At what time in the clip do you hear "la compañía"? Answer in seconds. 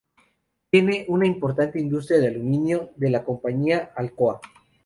3.11-3.91